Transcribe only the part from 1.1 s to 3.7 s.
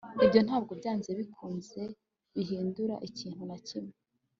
bikunze bihindura ikintu na